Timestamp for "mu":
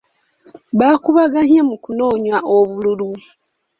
1.69-1.75